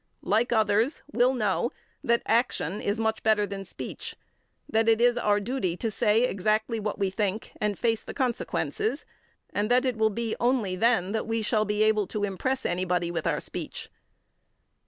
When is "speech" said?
3.63-4.15, 13.39-13.81